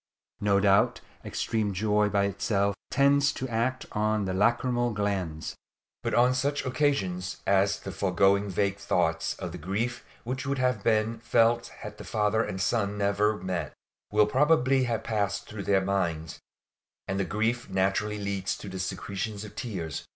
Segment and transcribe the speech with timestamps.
[0.39, 5.53] No doubt extreme joy by itself tends to act on the lacrymal glands;
[6.01, 10.83] but on such occasions as the foregoing vague thoughts of the grief which would have
[10.83, 13.73] been felt had the father and son never met,
[14.11, 16.39] will probably have passed through their minds;
[17.07, 20.07] and grief naturally leads to the secretion of tears.